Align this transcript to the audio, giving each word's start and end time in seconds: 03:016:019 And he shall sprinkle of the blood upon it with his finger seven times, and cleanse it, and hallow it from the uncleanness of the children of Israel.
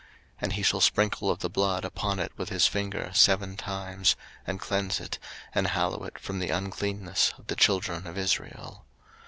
03:016:019 0.01 0.09
And 0.41 0.53
he 0.53 0.63
shall 0.63 0.81
sprinkle 0.81 1.29
of 1.29 1.39
the 1.41 1.49
blood 1.51 1.85
upon 1.85 2.17
it 2.17 2.31
with 2.35 2.49
his 2.49 2.65
finger 2.65 3.11
seven 3.13 3.55
times, 3.55 4.15
and 4.47 4.59
cleanse 4.59 4.99
it, 4.99 5.19
and 5.53 5.67
hallow 5.67 6.05
it 6.05 6.17
from 6.17 6.39
the 6.39 6.49
uncleanness 6.49 7.35
of 7.37 7.45
the 7.45 7.55
children 7.55 8.07
of 8.07 8.17
Israel. 8.17 8.85